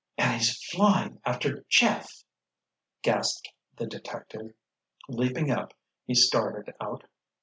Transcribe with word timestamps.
"And 0.17 0.33
he's 0.33 0.57
flying 0.63 1.21
after 1.25 1.63
Jeff!" 1.69 2.23
gasped 3.03 3.53
the 3.75 3.85
detective—leaping 3.85 5.51
up 5.51 5.75
he 6.07 6.15
started 6.15 6.73
out. 6.81 7.03